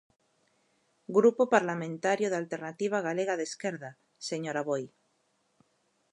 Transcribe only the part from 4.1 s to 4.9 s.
señor Aboi.